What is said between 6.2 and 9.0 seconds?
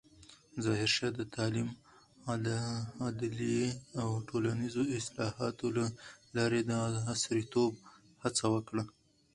لارې د عصریتوب هڅه وکړه.